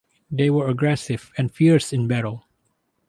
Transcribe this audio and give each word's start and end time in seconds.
They 0.31 0.49
were 0.49 0.67
aggressive, 0.67 1.31
and 1.37 1.53
fierce 1.53 1.93
in 1.93 2.07
battle. 2.07 2.47